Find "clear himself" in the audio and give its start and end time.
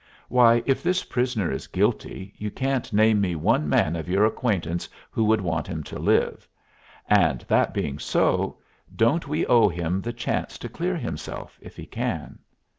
10.69-11.59